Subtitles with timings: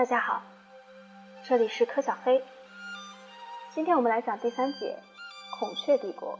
[0.00, 0.40] 大家好，
[1.44, 2.42] 这里是柯小黑。
[3.74, 4.96] 今天我们来讲第三节
[5.58, 6.38] 孔雀帝国。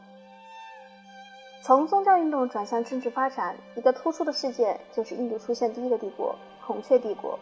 [1.61, 6.35] 从宗教运动转向政治发展，一个突出的事件就是印度出现第一个帝国——
[6.67, 7.39] 孔雀帝国。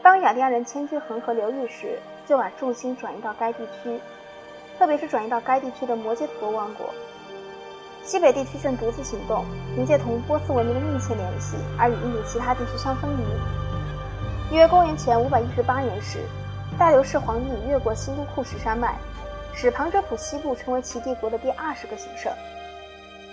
[0.00, 4.00] 当雅利安人迁居恒河流域时，就把重心转移到该地区，
[4.78, 6.94] 特别是转移到该地区的摩羯陀王国。
[8.04, 13.24] 西北地区正独自行动，凭借同波斯文明的密切联系而与印度其他地区相分离。
[14.54, 16.20] 约公元前五百一十八年时，
[16.78, 18.94] 大流士皇帝越过新都库什山脉，
[19.52, 22.32] 使旁遮普西部成为其帝国的第二十个行省。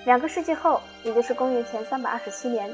[0.03, 2.73] 两个世纪后，也就是公元前三百二十七年，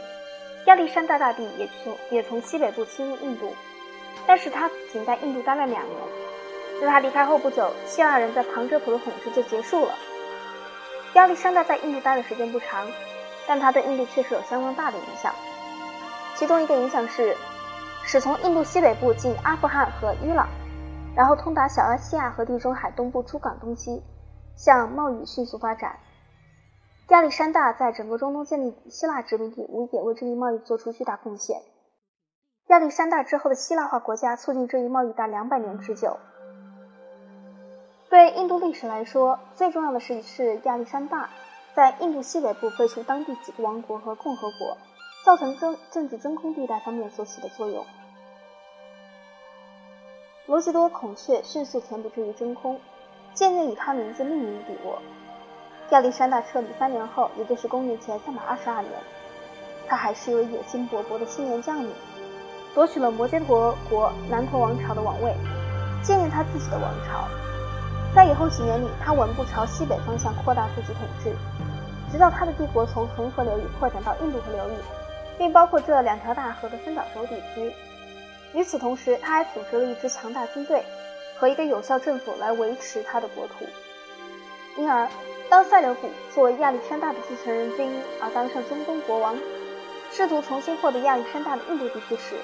[0.65, 3.53] 亚历山大大帝也从也从西北部侵入印度，
[4.25, 5.98] 但是他仅在印度待了两年。
[6.79, 9.93] 在他离开后不久，希腊人在旁遮普的统治就结束了。
[11.15, 12.87] 亚历山大在印度待的时间不长，
[13.45, 15.35] 但他对印度确实有相当大的影响。
[16.35, 17.35] 其中一个影响是，
[18.08, 20.48] 使从印度西北部进阿富汗和伊朗，
[21.13, 24.02] 然后通达小亚细亚和地中海东部诸港东西，
[24.55, 26.00] 向贸易迅速发展。
[27.10, 31.62] 亚历山大在整个中东建立希腊殖民地，无疑也为这一贸易做出巨大贡献。
[32.68, 36.16] 亚历山大之后的希腊化国家促进这一贸易达两百年之久。
[38.10, 41.30] 对印度历史来说，最重要的是是亚历山大
[41.76, 44.78] 在印度西北部废除当地几个王国和共和国，
[45.27, 47.85] 造成政政治真空地带方面所起的作用。
[50.45, 52.79] 罗吉多孔雀迅速填补这一真空，
[53.33, 55.01] 建立以他名字命名的帝国。
[55.89, 58.93] 亚历山大撤离三年后，也就是公元前三百二十二年，
[59.85, 61.93] 他还是一位野心勃勃的青年将领，
[62.73, 65.35] 夺取了摩羯陀国南陀王朝的王位，
[66.01, 67.28] 建立他自己的王朝。
[68.16, 71.35] 在以后几年里，他稳步朝西北方向扩大自己统治，
[72.09, 74.73] 直到他的帝国从恒河流域扩展到印度河流域，
[75.38, 77.72] 并包括这两条大河的分岛洲地区。
[78.53, 80.84] 与此同时，他还组织了一支强大军队
[81.38, 83.66] 和一个有效政府来维持他的国土。
[84.78, 85.07] 因而，
[85.50, 89.38] 当塞琉古作为亚历山大的继承人之一而当上中东国王，
[90.11, 92.35] 试图重新获得亚历山大的印度地区时，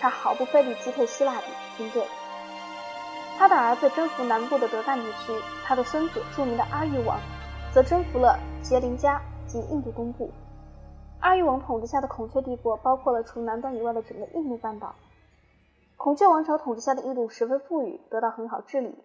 [0.00, 1.44] 他毫不费力击退希腊的
[1.76, 2.02] 军队。
[3.38, 5.32] 他的儿子征服南部的德干地区，
[5.64, 7.18] 他的孙子著名的阿育王
[7.72, 10.30] 则征服了杰林加及印度东部。
[11.22, 14.96] 阿育王统治下的孔雀帝国包括了除南端以外的整个印度半岛。
[15.96, 18.98] 孔雀王朝统治下的印度十分富裕，得到很好治理，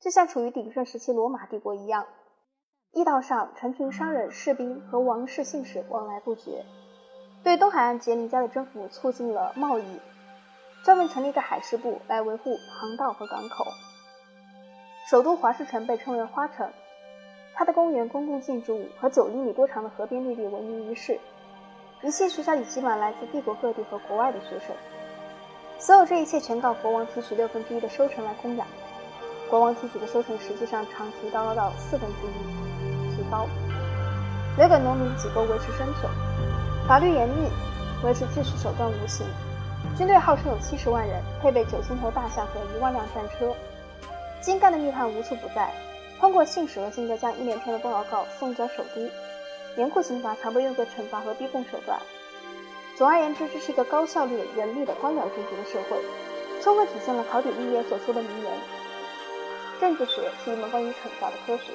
[0.00, 2.06] 就像处于鼎盛时期罗马帝国一样。
[2.92, 6.64] 驿道上，成群商人、士兵和王室信使往来不绝。
[7.44, 10.00] 对东海岸杰尼加的征服，促进了贸易，
[10.82, 13.66] 专门成立一个海事部来维护航道和港口。
[15.10, 16.72] 首都华氏城被称为花城，
[17.54, 21.20] 它的公园、公共建筑物和九厘米多长的河边绿地闻名于世。
[22.02, 24.74] 一切学校里挤满来自帝国各地和国外的学生。
[25.80, 28.66] 所有这一切全靠国王提取六分之一的收成来供养。
[29.50, 33.16] 国王提取的收成实际上长提高到四分之一。
[33.16, 33.48] 提高，
[34.56, 36.12] 留给农民几够维持生存。
[36.86, 37.50] 法律严厉，
[38.04, 39.26] 维持秩序手段无情。
[39.96, 43.52] 军队号称有七十万人，配备九千头大象和一万辆战车。
[44.40, 45.72] 精干的密探无处不在，
[46.20, 49.10] 通过信使和信鸽将一连串的报告送交首都。
[49.78, 51.98] 严酷刑罚常被用作惩罚和逼供手段。
[52.96, 55.96] 总而言之，这是一个高效率、严厉的官僚政治的社会，
[56.60, 58.52] 充分体现了考底利耶所说的名言：
[59.80, 61.72] 政治学是一门关于惩罚的科学。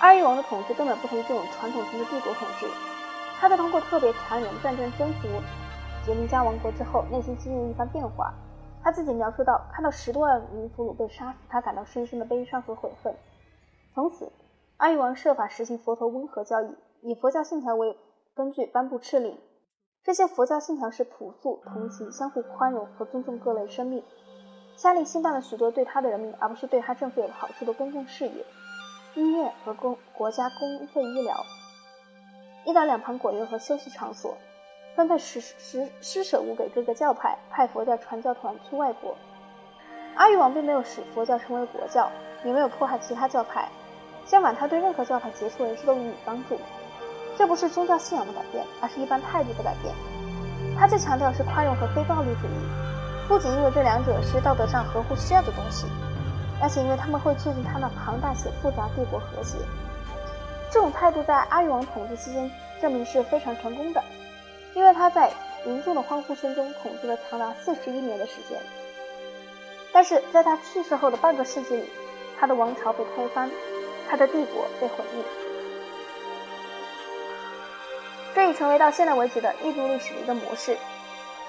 [0.00, 2.66] 阿育王的统治根本不同于这种传统型的帝国统治，
[3.38, 5.28] 他在通过特别残忍的战争征服
[6.04, 8.34] 杰林加王国之后，内心经历了一番变化。
[8.82, 13.14] 他自己描述到，看到十多万名俘虏被杀死，他感到深深的悲伤和悔恨。
[13.94, 14.32] 从此，
[14.78, 17.98] 阿育王设法实行佛陀温和教义，以佛教信条为
[18.36, 19.36] 根据颁布敕令。
[20.04, 24.04] 这些佛教信条是朴素、同情、相互宽容和尊重各类生命，
[24.76, 28.46] 下令兴办了许多对他的人民，而不是对他政府有好处的公共事业。
[29.16, 31.44] 医院和公国家公费医疗，
[32.64, 34.36] 一到两旁果园和休息场所，
[34.94, 39.16] 分配施施施舍物给各个教派，派佛教传教团去外国。
[40.14, 42.08] 阿育王并没有使佛教成为国教，
[42.44, 43.68] 也没有迫害其他教派，
[44.28, 46.60] 相反，他对任何教派杰出人士都予以帮助。
[47.36, 49.94] 这不是宗教信仰的改变，而是一般态度的改变。
[50.78, 55.86] 他最强调是宽容和非暴力主义，不仅因为这两者是道德上合乎需要的东西。
[56.60, 59.56] 而且，因为他们会促进他那庞大且复杂帝国和谐，
[60.70, 62.50] 这种态度在阿育王统治期间
[62.82, 64.02] 证明是非常成功的，
[64.74, 65.30] 因为他在
[65.64, 68.60] 民众的欢呼声中统治了长达四十一年的时间。
[69.92, 71.88] 但是，在他去世后的半个世纪里，
[72.40, 73.48] 他的王朝被推翻，
[74.08, 75.24] 他的帝国被毁灭，
[78.34, 80.76] 这已成为到现在为止的印度历史的一个模式。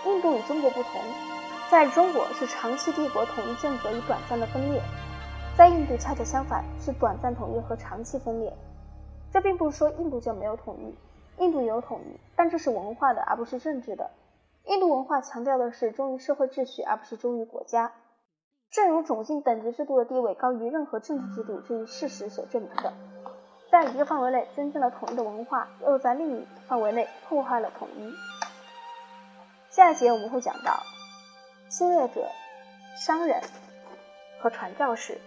[0.06, 1.01] 印度与中国不同，
[1.69, 4.81] 在中国是长期帝国统一间隔与短暂的分裂，
[5.57, 8.53] 在印度恰恰相反，是短暂统一和长期分裂。
[9.31, 14.09] 这并不是说印度就没有统一，印度有统一，但这是文化的，而不是政治的。
[14.65, 17.94] 印度文化强调的是忠于社会秩序，而不是忠于国家。
[18.71, 22.94] 正如种姓等级制度的地位高于任何政治制度这一事实所证明的，
[23.71, 28.13] 在一个范围内增进了统一的文化，又在另一范围内破坏了统一。
[29.71, 30.83] 下一节我们会讲到
[31.68, 32.27] 侵略者、
[32.95, 33.42] 商人
[34.39, 35.19] 和传教士。